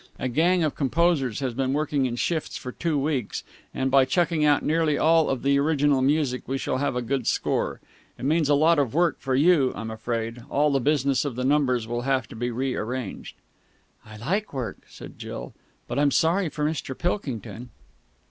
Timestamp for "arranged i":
12.75-14.17